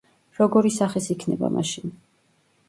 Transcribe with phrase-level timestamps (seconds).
[0.37, 1.95] როგორი სახის იქნება მაშინ?